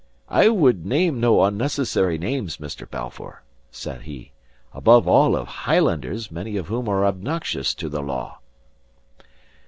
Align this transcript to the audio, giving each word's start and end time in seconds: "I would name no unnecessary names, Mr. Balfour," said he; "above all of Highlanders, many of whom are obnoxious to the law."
"I 0.29 0.47
would 0.49 0.83
name 0.83 1.19
no 1.19 1.43
unnecessary 1.43 2.17
names, 2.17 2.57
Mr. 2.57 2.89
Balfour," 2.89 3.43
said 3.69 4.01
he; 4.01 4.31
"above 4.73 5.07
all 5.07 5.35
of 5.35 5.45
Highlanders, 5.47 6.31
many 6.31 6.57
of 6.57 6.69
whom 6.69 6.89
are 6.89 7.05
obnoxious 7.05 7.75
to 7.75 7.87
the 7.87 8.01
law." 8.01 8.39